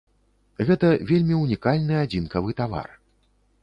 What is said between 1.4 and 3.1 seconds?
ўнікальны адзінкавы тавар.